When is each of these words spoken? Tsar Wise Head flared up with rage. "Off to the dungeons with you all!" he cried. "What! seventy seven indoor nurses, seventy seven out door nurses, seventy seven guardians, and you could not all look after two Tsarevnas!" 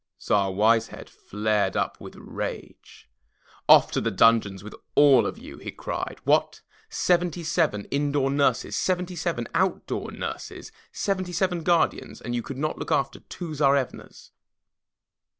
Tsar 0.19 0.51
Wise 0.51 0.87
Head 0.87 1.11
flared 1.11 1.77
up 1.77 2.01
with 2.01 2.15
rage. 2.15 3.07
"Off 3.69 3.91
to 3.91 4.01
the 4.01 4.09
dungeons 4.09 4.63
with 4.63 4.73
you 4.73 4.79
all!" 4.95 5.31
he 5.31 5.69
cried. 5.69 6.17
"What! 6.23 6.61
seventy 6.89 7.43
seven 7.43 7.85
indoor 7.91 8.31
nurses, 8.31 8.75
seventy 8.75 9.15
seven 9.15 9.47
out 9.53 9.85
door 9.85 10.11
nurses, 10.11 10.71
seventy 10.91 11.33
seven 11.33 11.61
guardians, 11.61 12.19
and 12.19 12.33
you 12.33 12.41
could 12.41 12.57
not 12.57 12.73
all 12.73 12.79
look 12.79 12.91
after 12.91 13.19
two 13.19 13.53
Tsarevnas!" 13.53 14.31